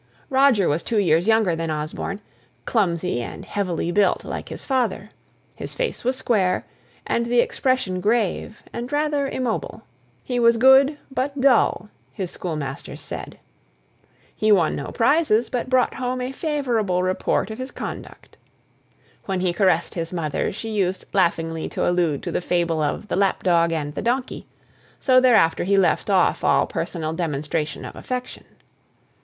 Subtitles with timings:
[0.31, 2.21] Roger was two years younger than Osborne;
[2.65, 5.11] clumsy and heavily built, like his father;
[5.55, 6.65] his face was square,
[7.05, 9.83] and the expression grave, and rather immobile.
[10.23, 13.37] He was good, but dull, his schoolmasters said.
[14.35, 18.37] He won no prizes, but brought home a favourable report of his conduct.
[19.25, 23.15] When he caressed his mother, she used laughingly to allude to the fable of the
[23.15, 24.47] lap dog and the donkey;
[24.99, 28.45] so thereafter he left off all personal demonstration of affection.